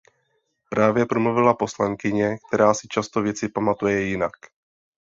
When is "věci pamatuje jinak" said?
3.21-4.31